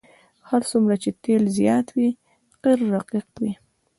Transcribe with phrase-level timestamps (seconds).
[0.49, 2.09] هر څومره چې تیل زیات وي
[2.61, 3.51] قیر رقیق وي